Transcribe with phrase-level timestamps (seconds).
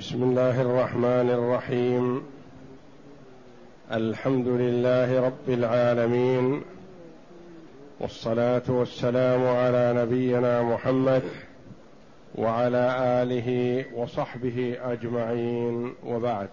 [0.00, 2.22] بسم الله الرحمن الرحيم.
[3.92, 6.62] الحمد لله رب العالمين.
[8.00, 11.22] والصلاة والسلام على نبينا محمد
[12.34, 15.94] وعلى آله وصحبه أجمعين.
[16.06, 16.48] وبعد.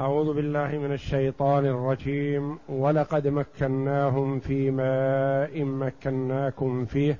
[0.00, 2.58] أعوذ بالله من الشيطان الرجيم.
[2.68, 7.18] ولقد مكناهم في ماء مكناكم فيه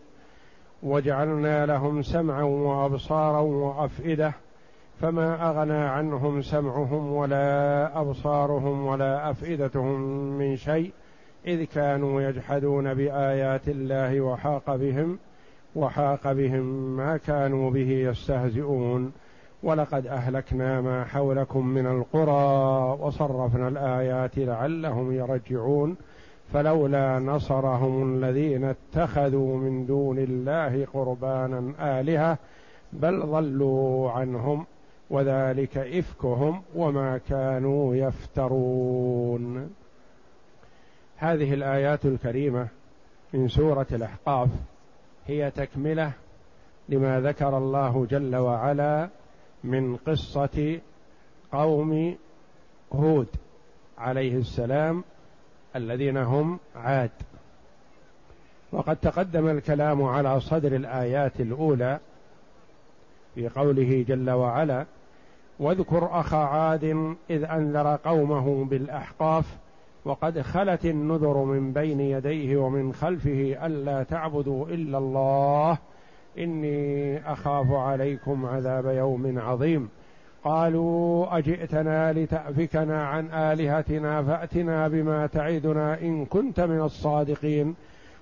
[0.83, 4.46] وجعلنا لهم سمعا وأبصارا وأفئدة
[5.01, 10.01] فما أغنى عنهم سمعهم ولا أبصارهم ولا أفئدتهم
[10.39, 10.93] من شيء
[11.47, 15.19] إذ كانوا يجحدون بآيات الله وحاق بهم
[15.77, 19.13] وحاق بهم ما كانوا به يستهزئون.
[19.63, 25.97] ولقد أهلكنا ما حولكم من القرى وصرفنا الآيات لعلهم يرجعون.
[26.53, 32.39] فلولا نصرهم الذين اتخذوا من دون الله قربانا آلهة
[32.93, 34.67] بل ضلوا عنهم.
[35.11, 39.75] وذلك إفكهم وما كانوا يفترون.
[41.17, 42.69] هذه الآيات الكريمة
[43.33, 44.49] من سورة الأحقاف
[45.27, 46.13] هي تكملة
[46.89, 49.09] لما ذكر الله جل وعلا
[49.65, 50.81] من قصة
[51.53, 52.17] قوم
[52.93, 53.29] هود
[53.99, 55.05] عليه السلام
[55.77, 57.11] الذين هم عاد.
[58.73, 61.99] وقد تقدم الكلام على صدر الآيات الأولى
[63.35, 64.87] في قوله جل وعلا
[65.61, 66.85] واذكر اخا عاد
[67.31, 69.59] إذ أنذر قومه بالأحقاف
[70.05, 75.79] وقد خلت النذر من بين يديه ومن خلفه ألا تعبدوا إلا الله.
[76.39, 79.89] إني أخاف عليكم عذاب يوم عظيم.
[80.45, 87.75] قالوا أجئتنا لتأفكنا عن آلهتنا فأتنا بما تعدنا إن كنت من الصادقين.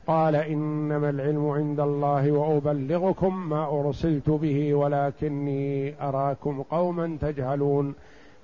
[0.06, 7.94] قال إنما العلم عند الله وأبلغكم ما أرسلت به ولكني أراكم قوما تجهلون.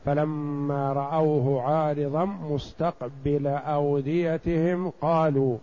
[0.05, 5.56] فلما رأوه عارضا مستقبل أوديتهم قالوا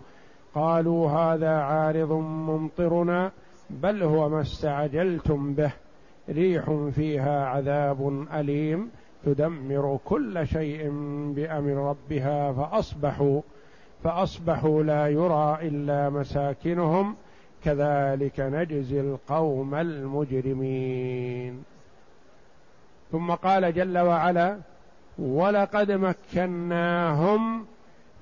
[0.56, 3.32] قالوا هذا عارض ممطرنا
[3.70, 5.72] بل هو ما استعجلتم به.
[6.30, 8.90] ريح فيها عذاب أليم
[9.26, 10.90] تدمر كل شيء
[11.36, 13.42] بأمر ربها فأصبحوا
[14.04, 17.16] فأصبحوا لا يرى إلا مساكنهم
[17.64, 21.64] كذلك نجزي القوم المجرمين.
[23.12, 24.58] ثم قال جل وعلا
[25.20, 27.66] ولقد مكناهم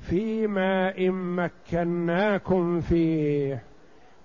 [0.01, 3.63] في ماء مكناكم فيه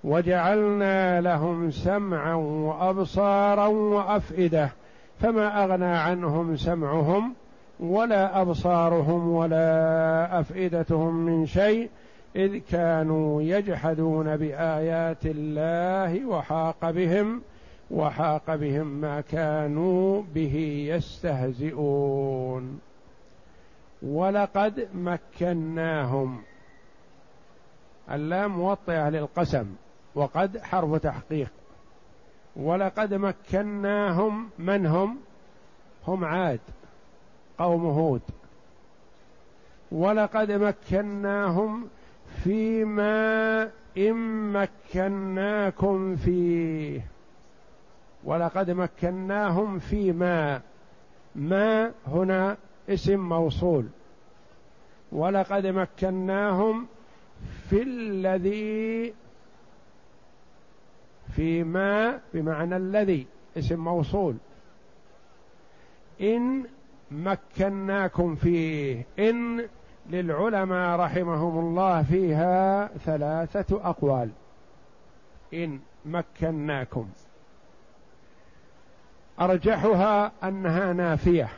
[0.04, 4.70] وجعلنا لهم سمعا وأبصارا وأفئدة
[5.20, 7.34] فما أغنى عنهم سمعهم
[7.80, 11.90] ولا أبصارهم ولا أفئدتهم من شيء
[12.36, 17.42] إذ كانوا يجحدون بآيات الله وحاق بهم
[17.90, 22.80] وحاق بهم ما كانوا به يستهزئون.
[24.02, 26.42] ولقد مكناهم.
[28.10, 29.66] اللام موطئة للقسم
[30.14, 31.50] وقد حرف تحقيق.
[32.56, 35.18] ولقد مكناهم من هم؟
[36.06, 36.60] هم عاد.
[37.60, 38.22] قوم هود.
[39.92, 41.88] ولقد مكناهم
[42.44, 43.62] فيما
[43.98, 47.06] إن مكناكم فيه.
[48.24, 50.60] ولقد مكناهم فيما.
[51.34, 52.56] ما هنا
[52.88, 53.86] اسم موصول.
[55.12, 56.86] ولقد مكناهم
[57.70, 59.14] في الذي
[61.36, 63.26] فيما بمعنى الذي
[63.58, 64.36] اسم موصول.
[66.20, 66.64] إن
[67.10, 69.06] مكناكم فيه.
[69.18, 69.68] إن
[70.10, 74.30] للعلماء رحمهم الله فيها ثلاثة أقوال.
[75.54, 77.08] إن مكناكم.
[79.40, 81.48] أرجحها أنها نافية.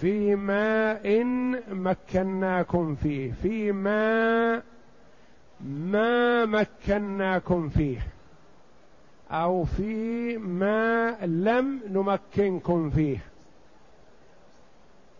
[0.00, 3.32] فيما إن مكناكم فيه.
[3.32, 4.62] فيما
[5.60, 7.98] ما مكناكم فيه.
[9.30, 13.18] أو فيما لم نمكنكم فيه.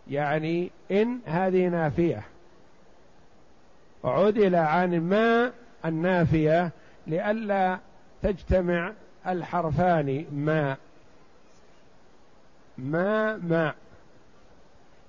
[0.07, 2.23] يعني إن هذه نافية.
[4.03, 5.51] عدل عن ما
[5.85, 6.71] النافية
[7.07, 7.79] لئلا
[8.21, 8.93] تجتمع
[9.27, 10.77] الحرفان ما.
[12.77, 13.73] ما ما.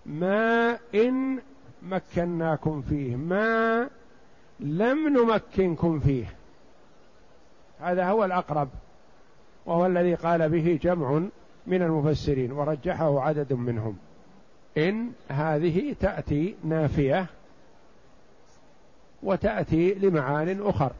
[0.06, 1.38] ما إن
[1.82, 3.17] مكناكم فيه.
[3.17, 3.88] ما
[4.61, 6.26] لم نمكنكم فيه.
[7.81, 8.69] هذا هو الأقرب.
[9.67, 11.23] وهو الذي قال به جمع
[11.67, 13.99] من المفسرين ورجحه عدد منهم.
[14.79, 17.26] إن هذه تأتي نافية
[19.23, 20.93] وتأتي لمعان أخر.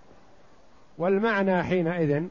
[0.99, 2.25] والمعنى حينئذ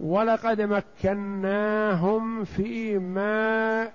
[0.00, 3.90] ولقد مكناهم فيما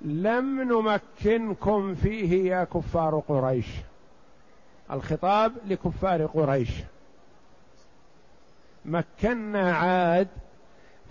[0.00, 3.66] لم نمكنكم فيه يا كفار قريش.
[4.90, 6.70] الخطاب لكفار قريش.
[8.84, 10.28] مكنا عاد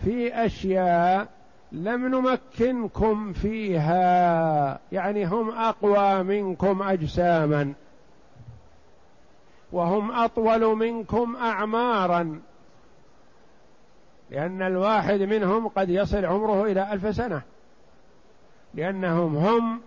[0.04, 1.39] في أشياء
[1.72, 4.80] لم نمكنكم فيها.
[4.92, 7.74] يعني هم أقوى منكم أجساما.
[9.72, 12.42] وهم أطول منكم اعمارا.
[14.30, 17.42] لأن الواحد منهم قد يصل عمره إلى ألف سنة.
[18.74, 19.82] لأنهم هم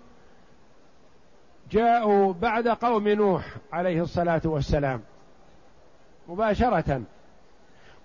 [1.70, 5.00] جاءوا بعد قوم نوح عليه الصلاة والسلام.
[6.28, 7.02] مباشرة.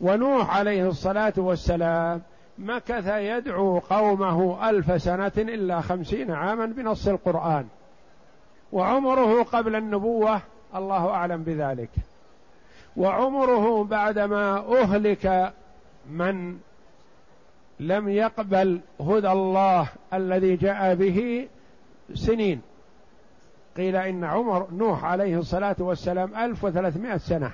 [0.01, 2.21] ونوح عليه الصلاة والسلام
[2.57, 7.68] مكث يدعو قومه ألف سنة إلا خمسين عاما بنص القرآن.
[8.71, 10.42] وعمره قبل النبوة
[10.75, 11.89] الله أعلم بذلك.
[12.98, 15.54] وعمره بعدما أهلك
[16.09, 16.57] من
[17.80, 21.48] لم يقبل هدى الله الذي جاء به
[22.13, 22.62] سنين.
[23.77, 27.51] قيل إن عمر نوح عليه الصلاة والسلام ألف وثلاثمائة سنة.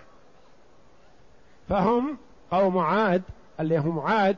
[1.70, 2.18] فهم
[2.52, 3.22] قوم عاد
[3.60, 4.38] اللي هم عاد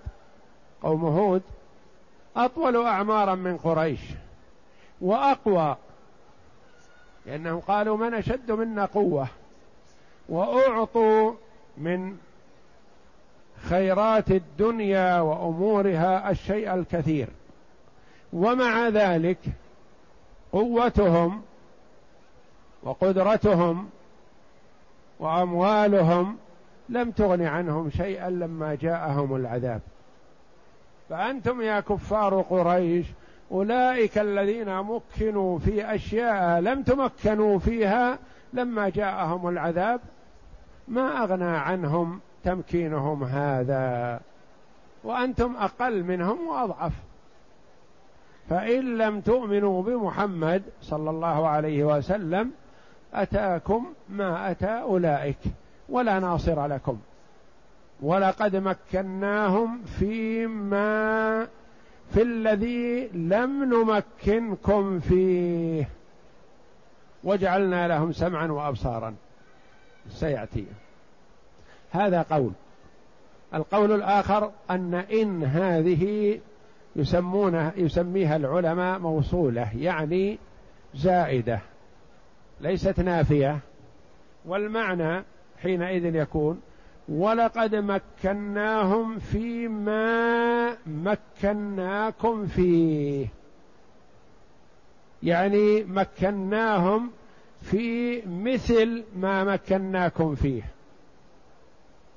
[0.86, 1.42] قوم هود
[2.38, 4.00] أطول أعمارا من قريش
[5.02, 5.76] وأقوى
[7.26, 9.28] لأنهم قالوا من أشد منا قوة
[10.30, 11.34] وأعطوا
[11.78, 12.18] من
[13.70, 17.28] خيرات الدنيا وأمورها الشيء الكثير.
[18.34, 19.38] ومع ذلك
[20.52, 21.42] قوتهم
[22.84, 23.90] وقدرتهم
[25.20, 26.38] وأموالهم
[26.90, 29.82] لم تغن عنهم شيئا لما جاءهم العذاب.
[31.10, 33.06] فأنتم يا كفار قريش
[33.52, 38.20] أولئك الذين مكنوا في أشياء لم تمكنوا فيها
[38.54, 40.02] لما جاءهم العذاب.
[40.88, 44.20] ما أغنى عنهم تمكينهم هذا؟
[45.04, 46.94] وأنتم أقل منهم وأضعف.
[48.50, 52.52] فإن لم تؤمنوا بمحمد صلى الله عليه وسلم
[53.14, 55.40] أتاكم ما أتى أولئك
[55.90, 56.98] ولا ناصر لكم.
[58.02, 61.48] ولقد مكناهم فيما
[62.14, 65.90] في الذي لم نمكنكم فيه.
[67.24, 69.16] وجعلنا لهم سمعا وابصارا.
[70.10, 70.66] سيأتي.
[71.92, 72.52] هذا قول.
[73.54, 76.40] القول الآخر أن إن هذه
[76.96, 80.38] يسمونها يسميها العلماء موصولة يعني
[80.96, 81.60] زائدة
[82.62, 83.60] ليست نافية.
[84.46, 85.24] والمعنى
[85.62, 86.62] حينئذ يكون
[87.10, 93.28] ولقد مكناهم فيما مكناكم فيه.
[95.24, 97.12] يعني مكناهم
[97.62, 100.64] في مثل ما مكناكم فيه.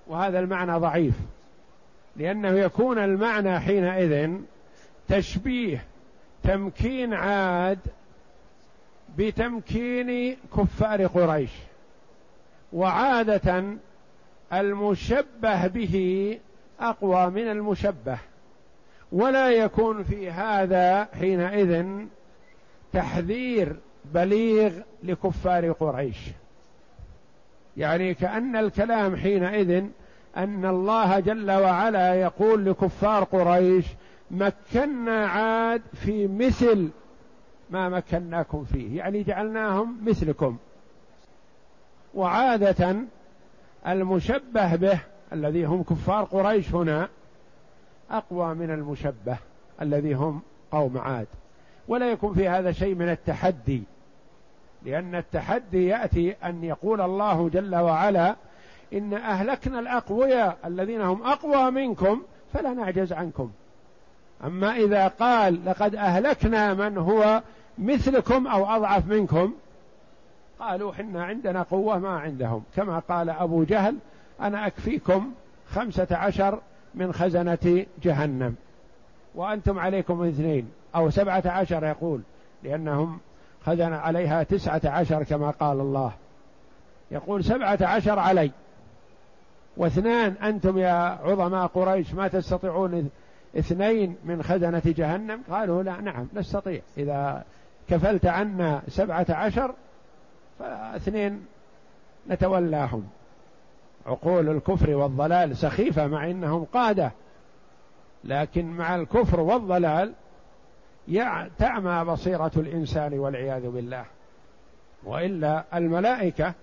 [0.06, 1.14] وهذا المعنى ضعيف.
[2.16, 4.30] لأنه يكون المعنى حينئذ
[5.08, 5.84] تشبيه
[6.42, 7.78] تمكين عاد
[9.18, 11.50] بتمكين كفار قريش.
[12.72, 13.64] وعادة
[14.52, 16.38] المشبه به
[16.80, 18.18] أقوى من المشبه
[19.12, 21.86] ولا يكون في هذا حينئذ
[22.92, 24.72] تحذير بليغ
[25.02, 26.18] لكفار قريش.
[27.76, 29.84] يعني كأن الكلام حينئذ
[30.36, 33.86] أن الله جل وعلا يقول لكفار قريش
[34.30, 36.90] مكنا عاد في مثل
[37.70, 40.56] ما مكناكم فيه يعني جعلناهم مثلكم.
[42.14, 42.96] وعادة
[43.86, 45.00] المشبه به
[45.32, 47.08] الذي هم كفار قريش هنا
[48.10, 49.36] أقوى من المشبه
[49.82, 51.26] الذي هم قوم عاد.
[51.88, 53.82] ولا يكون في هذا شيء من التحدي
[54.82, 58.36] لأن التحدي يأتي أن يقول الله جل وعلا
[58.92, 63.50] إن أهلكنا الأقوياء الذين هم أقوى منكم فلا نعجز عنكم.
[64.44, 67.42] أما إذا قال لقد أهلكنا من هو
[67.78, 69.54] مثلكم أو أضعف منكم
[70.60, 72.62] قالوا حنا عندنا قوة ما عندهم.
[72.76, 73.96] كما قال أبو جهل
[74.40, 75.32] أنا أكفيكم
[75.70, 76.60] خمسة عشر
[76.94, 78.54] من خزنة جهنم.
[79.34, 82.20] وأنتم عليكم اثنين أو سبعة عشر يقول
[82.64, 83.18] لأنهم
[83.62, 86.12] خزن عليها تسعة عشر كما قال الله.
[87.10, 88.50] يقول سبعة عشر علي.
[89.76, 93.10] واثنان أنتم يا عظماء قريش ما تستطيعون
[93.58, 96.80] اثنين من خزنة جهنم؟ قالوا لا نعم نستطيع.
[96.98, 97.44] إذا
[97.88, 99.74] كفلت عنا سبعة عشر
[100.58, 101.46] فاثنين
[102.28, 103.08] نتولاهم.
[104.06, 107.12] عقول الكفر والضلال سخيفة مع أنهم قادة
[108.24, 110.12] لكن مع الكفر والضلال
[111.58, 114.04] تعمى بصيرة الإنسان والعياذ بالله.
[115.04, 116.54] وإلا الملائكة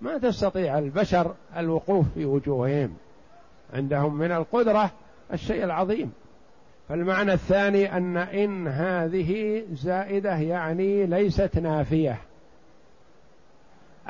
[0.00, 2.94] ما تستطيع البشر الوقوف في وجوههم.
[3.74, 4.90] عندهم من القدرة
[5.32, 6.12] الشيء العظيم.
[6.88, 12.18] فالمعنى الثاني أن إن هذه زائدة يعني ليست نافية.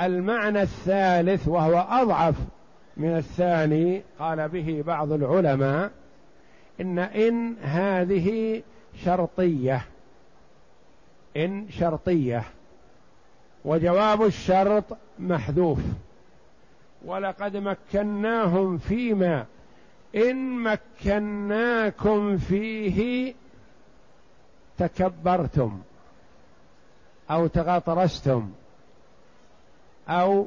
[0.01, 2.35] المعنى الثالث وهو أضعف
[2.97, 5.91] من الثاني قال به بعض العلماء
[6.81, 8.63] إن إن هذه
[9.05, 9.85] شرطية.
[11.37, 12.45] إن شرطية.
[13.65, 14.85] وجواب الشرط
[15.19, 15.79] محذوف.
[17.05, 19.47] ولقد مكناهم فيما
[20.17, 23.35] إن مكناكم فيه
[24.79, 25.81] تكبرتم
[27.31, 28.51] أو تغطرستم.
[30.09, 30.47] أو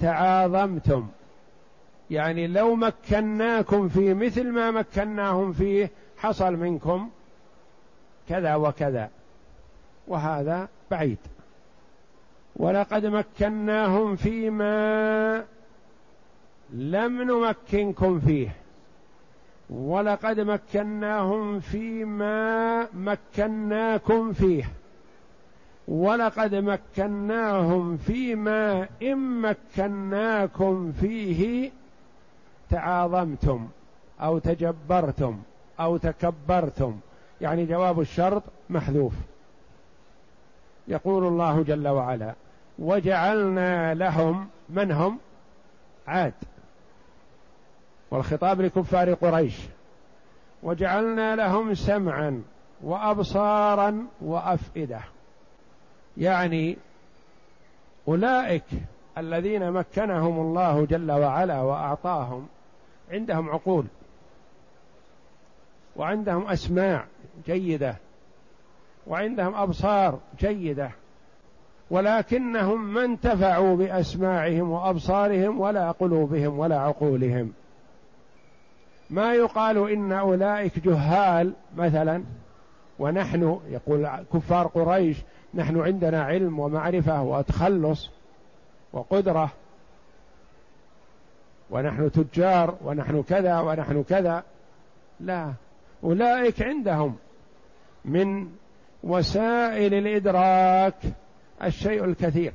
[0.00, 1.06] تعاظمتم.
[2.10, 7.10] يعني لو مكناكم في مثل ما مكناهم فيه حصل منكم
[8.28, 9.10] كذا وكذا.
[10.08, 11.18] وهذا بعيد.
[12.56, 15.44] ولقد مكناهم فيما
[16.72, 18.48] لم نمكنكم فيه.
[19.70, 24.79] ولقد مكناهم فيما مكناكم فيه.
[25.90, 31.70] ولقد مكناهم فيما إن مكناكم فيه
[32.70, 33.68] تعاظمتم
[34.20, 35.38] أو تجبرتم
[35.80, 36.96] أو تكبرتم.
[37.40, 39.12] يعني جواب الشرط محذوف.
[40.88, 42.34] يقول الله جل وعلا
[42.78, 45.18] وجعلنا لهم من هم؟
[46.06, 46.34] عاد.
[48.10, 49.58] والخطاب لكفار قريش
[50.62, 52.42] وجعلنا لهم سمعا
[52.82, 55.00] وابصارا وأفئدة.
[56.16, 56.76] يعني
[58.08, 58.64] أولئك
[59.18, 62.46] الذين مكنهم الله جل وعلا وأعطاهم
[63.10, 63.86] عندهم عقول
[65.96, 67.04] وعندهم أسماع
[67.46, 67.96] جيدة
[69.06, 70.90] وعندهم أبصار جيدة
[71.90, 77.52] ولكنهم ما انتفعوا بأسماعهم وأبصارهم ولا قلوبهم ولا عقولهم.
[79.10, 82.24] ما يقال إن أولئك جهال مثلا
[82.98, 85.16] ونحن يقول كفار قريش
[85.54, 88.10] نحن عندنا علم ومعرفة وتخلص
[88.92, 89.50] وقدرة.
[91.70, 94.44] ونحن تجار ونحن كذا ونحن كذا.
[95.20, 95.52] لا
[96.04, 97.16] أولئك عندهم
[98.04, 98.48] من
[99.02, 100.94] وسائل الإدراك
[101.62, 102.52] الشيء الكثير.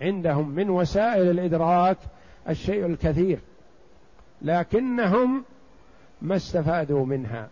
[0.00, 1.98] عندهم من وسائل الإدراك
[2.48, 3.38] الشيء الكثير
[4.42, 5.44] لكنهم
[6.22, 7.48] ما استفادوا منها.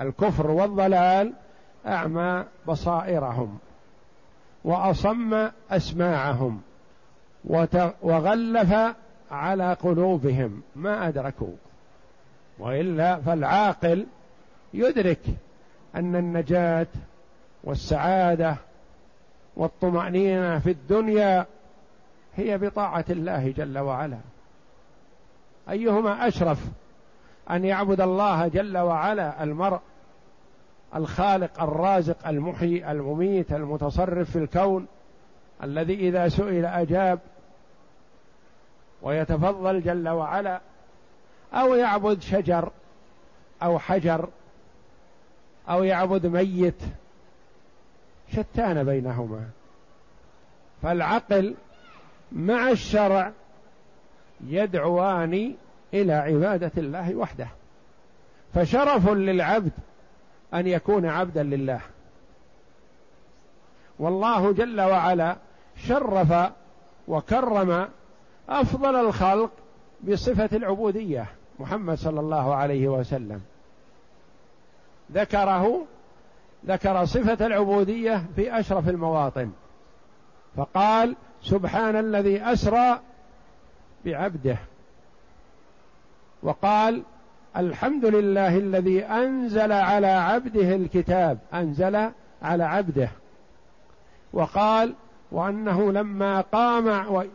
[0.00, 1.32] الكفر والضلال
[1.86, 3.58] أعمى بصائرهم
[4.64, 6.60] وأصم أسماعهم
[8.02, 8.74] وغلف
[9.30, 10.62] على قلوبهم.
[10.76, 11.54] ما أدركوا.
[12.58, 14.06] وإلا فالعاقل
[14.74, 15.20] يدرك
[15.94, 16.86] أن النجاة
[17.64, 18.56] والسعادة
[19.56, 21.46] والطمأنينة في الدنيا
[22.36, 24.18] هي بطاعة الله جل وعلا.
[25.70, 26.68] أيهما أشرف
[27.50, 29.80] أن يعبد الله جل وعلا المرء
[30.94, 34.86] الخالق الرازق المحيي المميت المتصرف في الكون
[35.62, 37.18] الذي إذا سئل أجاب
[39.02, 40.60] ويتفضل جل وعلا.
[41.52, 42.70] أو يعبد شجر
[43.62, 44.28] أو حجر
[45.68, 46.82] أو يعبد ميت.
[48.32, 49.48] شتان بينهما.
[50.82, 51.54] فالعقل
[52.32, 53.32] مع الشرع
[54.40, 55.54] يدعوان
[55.94, 57.48] إلى عبادة الله وحده.
[58.54, 59.72] فشرف للعبد
[60.54, 61.80] أن يكون عبدا لله.
[63.98, 65.36] والله جل وعلا
[65.76, 66.52] شرف
[67.08, 67.88] وكرم
[68.48, 69.50] أفضل الخلق
[70.02, 71.26] بصفة العبودية
[71.58, 73.40] محمد صلى الله عليه وسلم.
[75.12, 75.84] ذكره
[76.66, 79.50] ذكر صفة العبودية في أشرف المواطن.
[80.56, 83.00] فقال سبحان الذي أسرى
[84.04, 84.56] بعبده.
[86.44, 87.02] وقال
[87.56, 92.10] الحمد لله الذي أنزل على عبده الكتاب أنزل
[92.42, 93.08] على عبده.
[94.32, 94.94] وقال
[95.32, 97.26] وأنه لما قام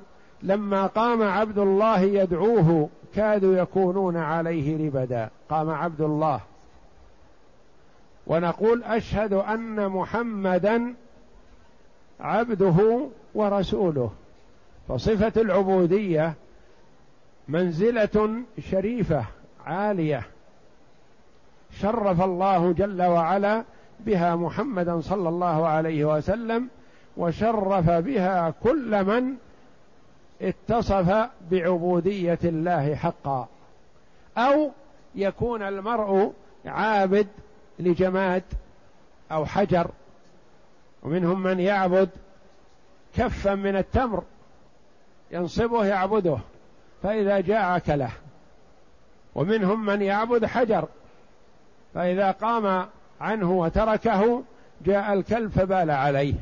[0.44, 5.30] لما قام عبد الله يدعوه كادوا يكونون عليه لبدا.
[5.50, 6.40] قام عبد الله.
[8.28, 10.94] ونقول أشهد أن محمدا
[12.20, 14.12] عبده ورسوله.
[14.88, 16.34] فصفة العبودية
[17.50, 19.26] منزلة شريفة
[19.66, 20.24] عالية
[21.72, 23.64] شرف الله جل وعلا
[24.00, 26.70] بها محمدا صلى الله عليه وسلم
[27.18, 29.36] وشرف بها كل من
[30.42, 33.48] اتصف بعبودية الله حقا.
[34.38, 34.72] أو
[35.16, 36.34] يكون المرء
[36.66, 37.28] عابد
[37.80, 38.44] لجماد
[39.32, 39.92] أو حجر
[41.04, 42.10] ومنهم من يعبد
[43.16, 44.24] كفا من التمر
[45.32, 46.38] ينصبه يعبده.
[47.04, 48.12] فإذا جاء أكله
[49.36, 50.88] ومنهم من يعبد حجر.
[51.94, 52.88] فإذا قام
[53.22, 54.44] عنه وتركه
[54.86, 56.34] جاء الكلب فبال عليه.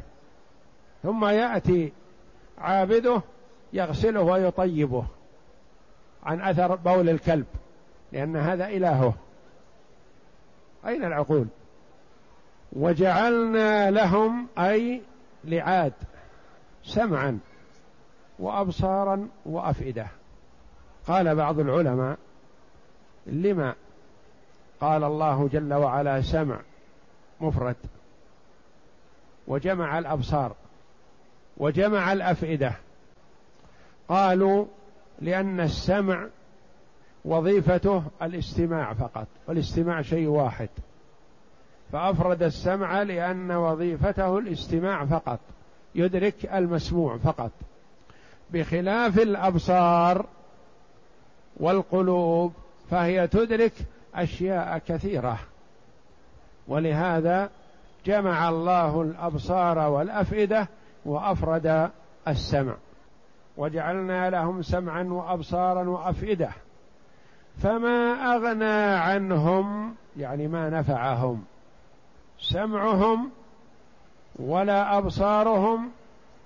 [1.03, 1.93] ثم يأتي
[2.57, 3.21] عابده
[3.73, 5.05] يغسله ويطيبه
[6.23, 7.45] عن أثر بول الكلب
[8.11, 9.13] لأن هذا إلهه.
[10.87, 11.47] أين العقول؟
[12.73, 15.01] وجعلنا لهم أي
[15.43, 15.93] لعاد
[16.83, 17.39] سمعا
[18.39, 20.07] وأبصارا وأفئدة.
[21.07, 22.17] قال بعض العلماء
[23.25, 23.75] لما
[24.81, 26.59] قال الله جل وعلا سمع
[27.41, 27.75] مفرد
[29.47, 30.55] وجمع الأبصار
[31.57, 32.73] وجمع الأفئدة
[34.09, 34.65] قالوا
[35.21, 36.27] لأن السمع
[37.25, 40.69] وظيفته الاستماع فقط والاستماع شيء واحد.
[41.91, 45.39] فأفرد السمع لأن وظيفته الاستماع فقط
[45.95, 47.51] يدرك المسموع فقط.
[48.51, 50.25] بخلاف الأبصار
[51.57, 52.53] والقلوب
[52.89, 53.73] فهي تدرك
[54.15, 55.39] أشياء كثيرة.
[56.67, 57.49] ولهذا
[58.05, 60.67] جمع الله الأبصار والأفئدة
[61.05, 61.89] وأفرد
[62.27, 62.75] السمع.
[63.57, 66.49] وجعلنا لهم سمعا وابصارا وأفئدة.
[67.63, 71.43] فما أغنى عنهم يعني ما نفعهم
[72.39, 73.29] سمعهم
[74.35, 75.89] ولا أبصارهم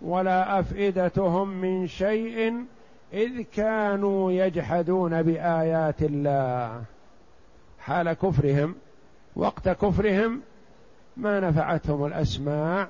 [0.01, 2.65] ولا أفئدتهم من شيء
[3.13, 6.83] إذ كانوا يجحدون بآيات الله
[7.79, 8.75] حال كفرهم
[9.35, 10.41] وقت كفرهم
[11.17, 12.87] ما نفعتهم الأسماع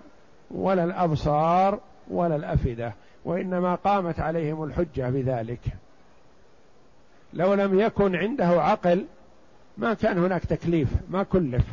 [0.52, 2.94] ولا الأبصار ولا الأفئدة
[3.26, 5.60] وإنما قامت عليهم الحجة بذلك.
[7.34, 9.06] لو لم يكن عنده عقل
[9.78, 11.66] ما كان هناك تكليف ما كلف.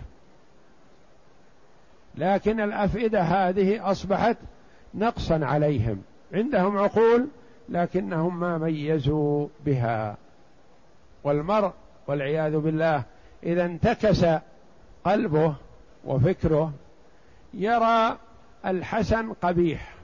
[2.14, 4.36] لكن الأفئدة هذه أصبحت
[4.94, 6.02] نقصا عليهم.
[6.32, 7.28] عندهم عقول
[7.68, 10.16] لكنهم ما ميزوا بها.
[11.24, 11.72] والمرء
[12.06, 13.02] والعياذ بالله
[13.42, 14.26] إذا انتكس
[15.04, 15.54] قلبه
[16.04, 16.72] وفكره
[17.54, 18.18] يرى
[18.66, 19.94] الحسن قبيح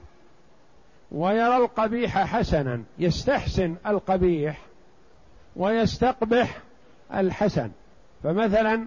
[1.11, 4.61] ويرى القبيح حسنا يستحسن القبيح
[5.55, 6.57] ويستقبح
[7.13, 7.71] الحسن.
[8.23, 8.85] فمثلا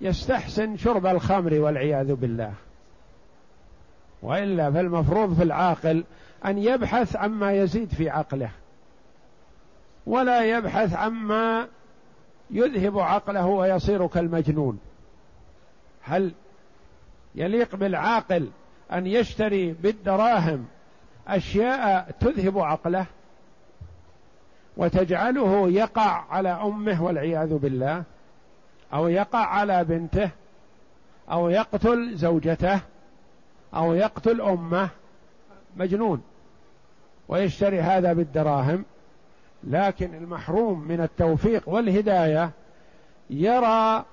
[0.00, 2.52] يستحسن شرب الخمر والعياذ بالله.
[4.22, 6.04] وإلا فالمفروض في العاقل
[6.46, 8.50] أن يبحث عما يزيد في عقله
[10.06, 11.68] ولا يبحث عما
[12.50, 14.78] يذهب عقله ويصير كالمجنون.
[16.02, 16.32] هل
[17.34, 18.50] يليق بالعاقل
[18.92, 20.66] أن يشتري بالدراهم
[21.28, 23.06] أشياء تذهب عقله
[24.76, 28.02] وتجعله يقع على أمه والعياذ بالله
[28.92, 30.30] أو يقع على بنته
[31.30, 32.80] أو يقتل زوجته
[33.74, 34.88] أو يقتل أمه؟
[35.78, 36.22] مجنون
[37.28, 38.84] ويشتري هذا بالدراهم
[39.64, 42.50] لكن المحروم من التوفيق والهداية
[43.30, 44.04] يرى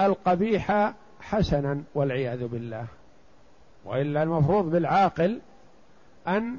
[0.00, 2.86] القبيح حسنا والعياذ بالله.
[3.84, 5.40] وإلا المفروض بالعاقل
[6.28, 6.58] أن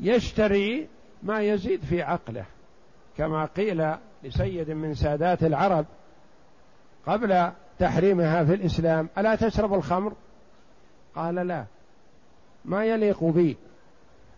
[0.00, 0.88] يشتري
[1.22, 2.44] ما يزيد في عقله
[3.18, 5.86] كما قيل لسيد من سادات العرب
[7.06, 10.12] قبل تحريمها في الإسلام ألا تشرب الخمر؟
[11.14, 11.64] قال لا.
[12.64, 13.56] ما يليق بي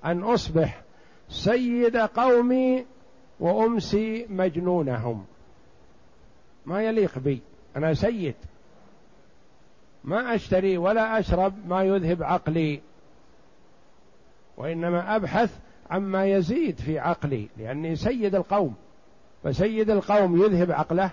[0.05, 0.83] أن أصبح
[1.29, 2.87] سيد قومي
[3.41, 5.25] وأمسي مجنونهم.
[6.67, 7.41] ما يليق بي.
[7.77, 8.35] أنا سيد.
[10.05, 12.81] ما أشتري ولا أشرب ما يذهب عقلي.
[14.57, 15.59] وإنما أبحث
[15.91, 18.75] عما يزيد في عقلي لأني سيد القوم.
[19.43, 21.11] فسيد القوم يذهب عقله.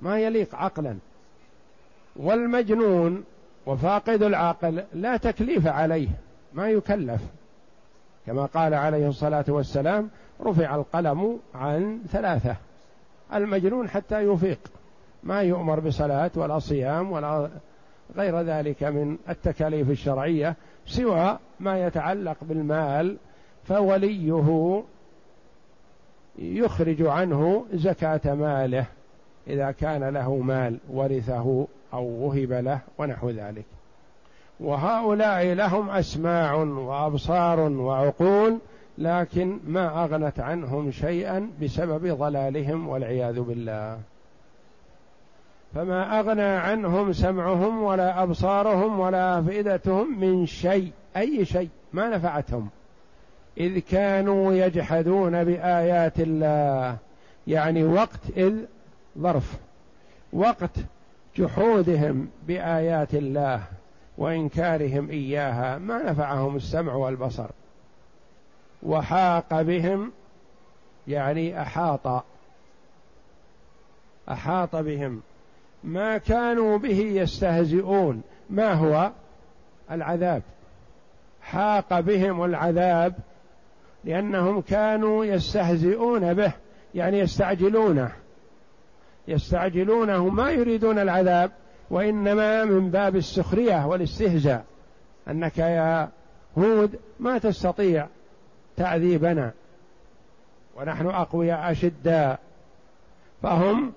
[0.00, 0.98] ما يليق عقلا.
[2.16, 3.24] والمجنون
[3.66, 6.08] وفاقد العقل لا تكليف عليه
[6.52, 7.20] ما يكلف.
[8.26, 10.10] كما قال عليه الصلاة والسلام
[10.42, 12.56] رفع القلم عن ثلاثة
[13.34, 14.58] المجنون حتى يفيق.
[15.22, 17.50] ما يؤمر بصلاة ولا صيام ولا
[18.16, 23.16] غير ذلك من التكاليف الشرعية سوى ما يتعلق بالمال
[23.64, 24.82] فوليه
[26.38, 28.84] يخرج عنه زكاة ماله.
[29.46, 33.64] إذا كان له مال ورثه أو وهب له ونحو ذلك.
[34.60, 38.58] وهؤلاء لهم أسماع وأبصار وعقول
[38.98, 43.98] لكن ما أغنت عنهم شيئا بسبب ضلالهم والعياذ بالله.
[45.74, 52.68] فما أغنى عنهم سمعهم ولا أبصارهم ولا أفئدتهم من شيء أي شيء ما نفعتهم.
[53.58, 56.96] إذ كانوا يجحدون بآيات الله
[57.46, 58.54] يعني وقت اذ
[59.18, 59.58] ظرف
[60.32, 60.70] وقت
[61.36, 63.62] جحودهم بآيات الله
[64.18, 67.50] وإنكارهم إياها ما نفعهم السمع والبصر.
[68.82, 70.12] وحاق بهم
[71.08, 72.24] يعني أحاط
[74.30, 75.22] أحاط بهم.
[75.84, 78.22] ما كانوا به يستهزئون.
[78.50, 79.10] ما هو؟
[79.90, 80.42] العذاب.
[81.42, 83.14] حاق بهم العذاب
[84.04, 86.52] لأنهم كانوا يستهزئون به
[86.94, 88.12] يعني يستعجلونه.
[89.28, 91.50] يستعجلونه ما يريدون العذاب
[91.90, 94.64] وإنما من باب السخرية والاستهزاء.
[95.28, 96.08] أنك يا
[96.58, 98.06] هود ما تستطيع
[98.76, 99.52] تعذيبنا.
[100.76, 102.38] ونحن أقوياء أشداء.
[103.42, 103.92] فهم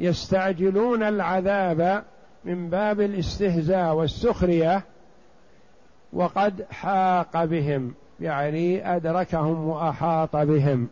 [0.00, 2.04] يستعجلون العذاب
[2.44, 4.82] من باب الاستهزاء والسخرية
[6.12, 10.88] وقد حاق بهم يعني أدركهم وأحاط بهم.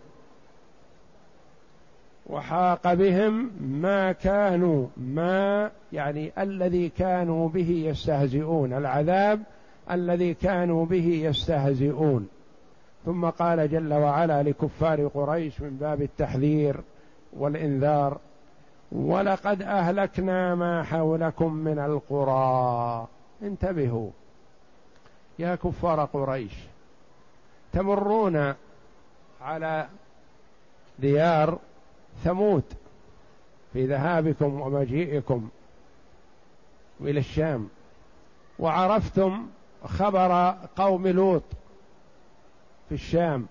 [2.26, 9.42] وحاق بهم ما كانوا ما يعني الذي كانوا به يستهزئون العذاب
[9.90, 12.28] الذي كانوا به يستهزئون.
[13.04, 16.76] ثم قال جل وعلا لكفار قريش من باب التحذير
[17.32, 18.18] والإنذار
[18.92, 23.06] ولقد أهلكنا ما حولكم من القرى.
[23.42, 24.10] انتبهوا.
[25.38, 26.52] يا كفار قريش
[27.72, 28.54] تمرون
[29.40, 29.86] على
[30.98, 31.58] ديار
[32.24, 32.64] ثمود
[33.72, 35.48] في ذهابكم ومجيئكم
[37.00, 37.68] إلى الشام.
[38.58, 39.46] وعرفتم
[39.84, 41.42] خبر قوم لوط
[42.88, 43.46] في الشام.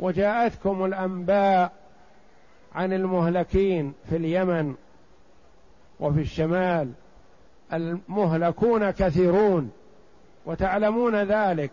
[0.00, 1.72] وجاءتكم الأنباء
[2.74, 4.74] عن المهلكين في اليمن
[6.00, 6.92] وفي الشمال.
[7.72, 9.70] المهلكون كثيرون
[10.46, 11.70] وتعلمون ذلك.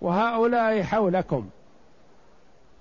[0.00, 1.48] وهؤلاء حولكم.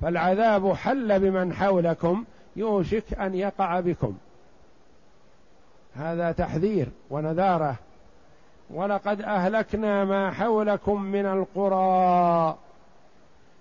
[0.01, 2.25] فالعذاب حل بمن حولكم.
[2.57, 4.17] يوشك أن يقع بكم.
[5.95, 7.75] هذا تحذير ونذارة.
[8.69, 12.57] ولقد أهلكنا ما حولكم من القرى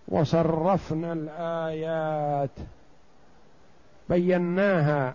[0.09, 2.51] وصرفنا الآيات.
[4.09, 5.15] بيناها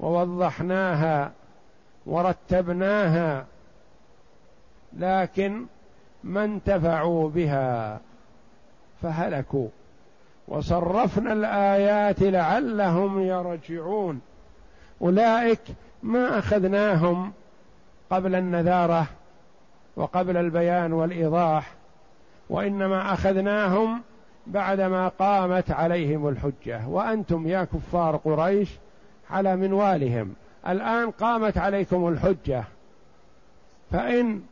[0.00, 1.32] ووضحناها
[2.06, 3.46] ورتبناها.
[4.92, 5.66] لكن
[6.24, 8.00] ما انتفعوا بها
[9.02, 9.68] فهلكوا.
[10.48, 14.20] وصرفنا الآيات لعلهم يرجعون.
[15.02, 15.60] أولئك
[16.02, 17.32] ما أخذناهم
[18.10, 19.06] قبل النذارة
[19.96, 21.72] وقبل البيان والإيضاح
[22.50, 24.02] وإنما أخذناهم
[24.46, 26.88] بعدما قامت عليهم الحجة.
[26.88, 28.70] وأنتم يا كفار قريش
[29.30, 30.34] على منوالهم.
[30.68, 32.64] الآن قامت عليكم الحجة.
[33.90, 34.42] فإن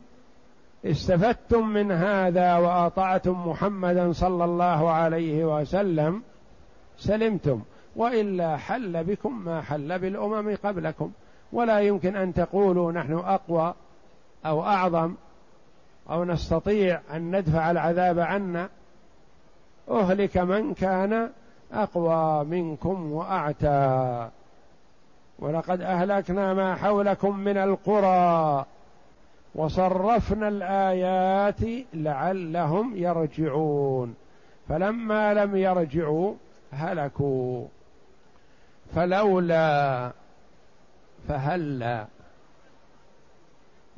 [0.91, 6.23] استفدتم من هذا وأطعتم محمدا صلى الله عليه وسلم
[6.99, 7.61] سلمتم
[7.97, 11.11] وإلا حل بكم ما حل بالأمم قبلكم.
[11.53, 13.75] ولا يمكن أن تقولوا نحن أقوى
[14.47, 15.15] أو أعظم
[16.11, 18.69] أو نستطيع أن ندفع العذاب عنا.
[19.91, 21.31] أهلك من كان
[21.73, 24.29] أقوى منكم وأعتى.
[25.39, 28.65] ولقد أهلكنا ما حولكم من القرى.
[29.57, 34.15] وصرفنا الآيات لعلهم يرجعون.
[34.69, 36.35] فلما لم يرجعوا
[36.73, 37.67] هلكوا.
[38.95, 40.13] فلولا
[41.29, 42.07] فهلا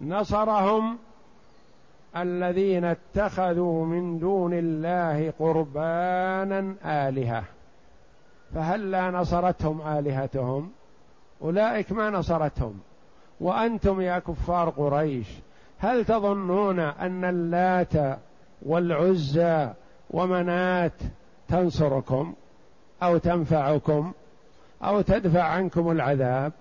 [0.00, 0.98] نصرهم
[2.16, 7.44] الذين اتخذوا من دون الله قربانا آلهة.
[8.54, 10.70] فهلا نصرتهم آلهتهم.
[11.42, 12.80] أولئك ما نصرتهم.
[13.40, 15.28] وأنتم يا كفار قريش.
[15.78, 18.18] هل تظنون أن اللات
[18.62, 19.68] والعزى
[20.10, 20.92] ومنات
[21.48, 22.34] تنصركم
[23.02, 24.12] أو تنفعكم
[24.84, 26.52] أو تدفع عنكم العذاب؟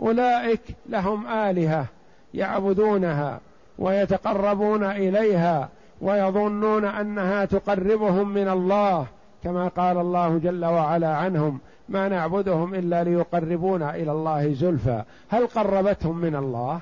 [0.00, 1.86] أولئك لهم آلهة
[2.34, 3.40] يعبدونها
[3.78, 5.68] ويتقربون إليها
[6.00, 9.06] ويظنون أنها تقربهم من الله
[9.44, 11.58] كما قال الله جل وعلا عنهم
[11.88, 15.02] ما نعبدهم إلا ليقربونا إلى الله زلفى.
[15.28, 16.80] هل قربتهم من الله؟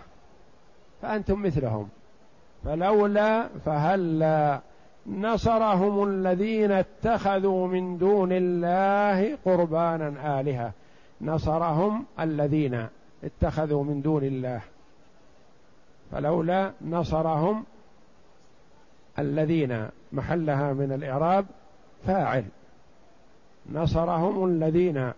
[1.05, 1.89] فأنتم مثلهم.
[2.65, 4.61] فلولا فهلا
[5.07, 10.73] نصرهم الذين اتخذوا من دون الله قربانا آلهة.
[11.21, 12.87] نصرهم الذين
[13.25, 14.61] اتخذوا من دون الله.
[16.13, 17.65] فلولا نصرهم
[19.19, 21.47] الذين محلها من الإعراب
[22.07, 22.45] فاعل.
[23.73, 25.13] نصرهم الذين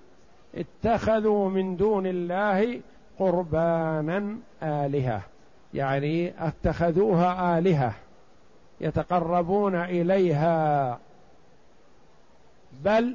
[0.55, 2.81] اتخذوا من دون الله
[3.19, 5.36] قربانا آلهة.
[5.75, 7.95] يعني اتخذوها آلهة
[8.81, 10.99] يتقربون إليها.
[12.85, 13.15] بل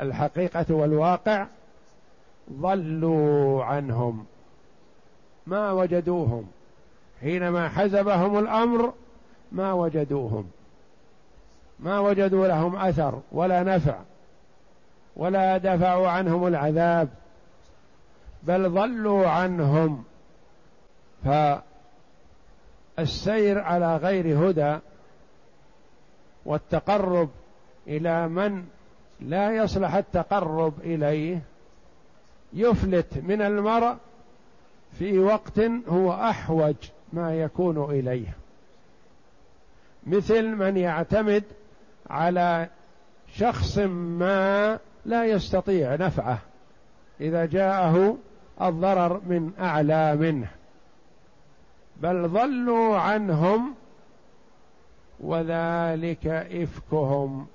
[0.00, 1.46] الحقيقة والواقع
[2.52, 4.24] ضلوا عنهم.
[5.46, 6.46] ما وجدوهم.
[7.20, 8.92] حينما حزبهم الأمر
[9.52, 10.50] ما وجدوهم.
[11.80, 13.98] ما وجدوا لهم أثر ولا نفع
[15.16, 17.08] ولا دفعوا عنهم العذاب.
[18.42, 20.04] بل ضلوا عنهم.
[22.96, 24.78] فالسير على غير هدى
[26.44, 27.28] والتقرب
[27.86, 28.64] إلى من
[29.20, 31.42] لا يصلح التقرب إليه
[32.52, 33.96] يفلت من المرء
[34.98, 36.74] في وقت هو أحوج
[37.12, 38.36] ما يكون إليه.
[40.06, 41.44] مثل من يعتمد
[42.10, 42.68] على
[43.34, 46.38] شخص ما لا يستطيع نفعه.
[47.20, 48.16] إذا جاءه
[48.62, 50.48] الضرر من أعلى منه.
[52.00, 53.74] بل ضلوا عنهم
[55.20, 57.46] وذلك إفكهم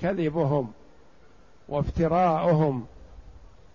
[0.00, 0.72] كذبهم
[1.68, 2.86] وافتراؤهم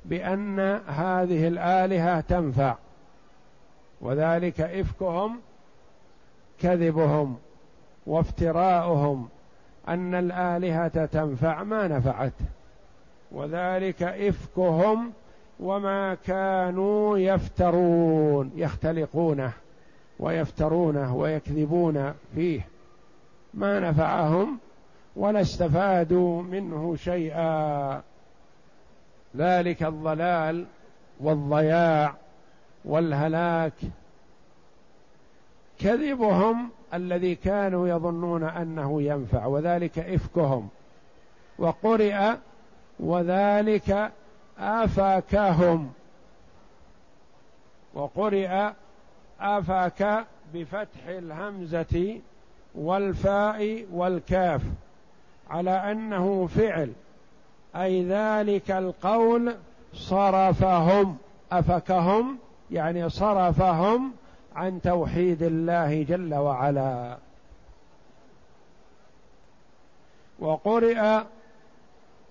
[0.05, 2.75] بأن هذه الآلهة تنفع
[4.01, 5.39] وذلك إفكهم
[6.59, 7.37] كذبهم
[8.05, 9.29] وافتراؤهم
[9.87, 12.33] أن الآلهة تنفع ما نفعت
[13.31, 15.13] وذلك إفكهم
[15.61, 19.51] وما كانوا يفترون يختلقونه
[20.19, 22.67] ويفترونه ويكذبون فيه.
[23.53, 24.57] ما نفعهم
[25.15, 28.01] ولا استفادوا منه شيئا.
[29.37, 30.65] ذلك الضلال
[31.19, 32.13] والضياع
[32.85, 33.73] والهلاك.
[35.79, 40.69] كذبهم الذي كانوا يظنون أنه ينفع وذلك إفكهم.
[41.59, 42.33] وقرئ
[42.99, 44.11] وذلك
[44.61, 45.91] افاكهم
[47.93, 48.69] وقرئ
[49.39, 52.19] آفاك بفتح الهمزة
[52.75, 54.61] والفاء والكاف
[55.49, 56.91] على أنه فعل
[57.75, 59.55] أي ذلك القول
[59.93, 61.17] صرفهم.
[61.51, 62.37] افكهم
[62.71, 64.11] يعني صرفهم
[64.55, 67.17] عن توحيد الله جل وعلا.
[70.39, 71.21] وقرئ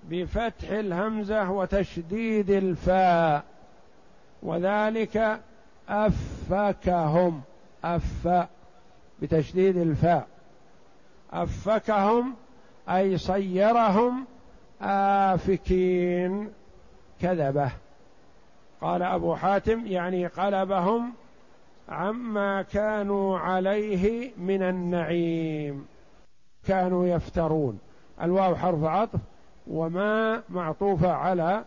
[0.09, 3.45] بفتح الهمزة وتشديد الفاء.
[4.43, 5.41] وذلك
[5.89, 7.41] أفكهم.
[7.85, 8.47] أف
[9.23, 10.27] بتشديد الفاء.
[11.33, 12.35] أفكهم
[12.89, 14.25] أي صيرهم
[14.83, 16.51] آفكين.
[17.21, 17.71] كذبة.
[18.81, 21.13] قال أبو حاتم يعني قلبهم
[21.89, 25.87] عما كانوا عليه من النعيم.
[26.67, 27.79] كانوا يفترون.
[28.23, 29.21] الواو حرف عطف.
[29.71, 31.65] وما معطوفة على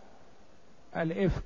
[0.97, 1.43] الإفك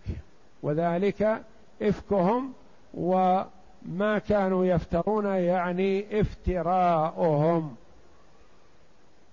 [0.63, 1.41] وذلك
[1.81, 2.53] إفكهم
[2.93, 7.75] وما كانوا يفترون يعني افتراؤهم.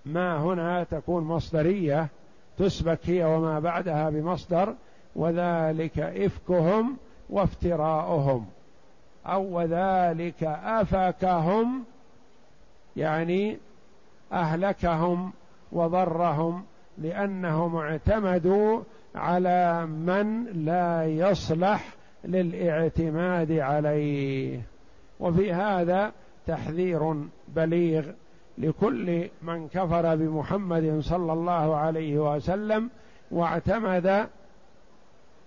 [0.06, 2.08] ما هنا تكون مصدرية
[2.58, 4.74] تسبك هي وما بعدها بمصدر
[5.16, 6.96] وذلك إفكهم
[7.30, 8.46] وافتراؤهم
[9.26, 11.84] أو وذلك أفكهم
[12.96, 13.58] يعني
[14.32, 15.32] أهلكهم
[15.72, 16.64] وضرهم.
[16.98, 18.80] لأنهم اعتمدوا
[19.14, 24.60] على من لا يصلح للاعتماد عليه.
[25.20, 26.12] وفي هذا
[26.46, 27.14] تحذير
[27.48, 28.04] بليغ
[28.58, 32.90] لكل من كفر بمحمد صلى الله عليه وسلم
[33.30, 34.26] واعتمد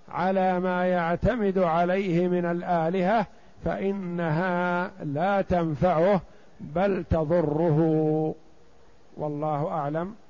[0.09, 3.25] على ما يعتمد عليه من الآلهة
[3.65, 6.21] فإنها لا تنفعه
[6.59, 7.79] بل تضره.
[9.17, 10.15] والله أعلم.